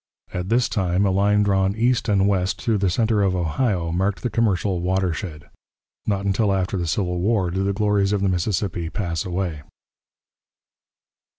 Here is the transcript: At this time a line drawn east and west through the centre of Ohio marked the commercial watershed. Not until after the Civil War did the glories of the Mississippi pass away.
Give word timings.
At 0.33 0.49
this 0.49 0.67
time 0.67 1.05
a 1.05 1.11
line 1.11 1.43
drawn 1.43 1.75
east 1.75 2.09
and 2.09 2.27
west 2.27 2.59
through 2.59 2.79
the 2.79 2.89
centre 2.89 3.21
of 3.21 3.35
Ohio 3.35 3.91
marked 3.91 4.23
the 4.23 4.31
commercial 4.31 4.79
watershed. 4.81 5.47
Not 6.07 6.25
until 6.25 6.51
after 6.51 6.75
the 6.75 6.87
Civil 6.87 7.19
War 7.19 7.51
did 7.51 7.65
the 7.65 7.73
glories 7.73 8.11
of 8.11 8.23
the 8.23 8.27
Mississippi 8.27 8.89
pass 8.89 9.25
away. 9.25 9.61